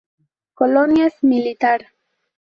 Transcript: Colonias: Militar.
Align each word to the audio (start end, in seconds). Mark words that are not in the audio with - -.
Colonias: 0.55 1.13
Militar. 1.21 1.81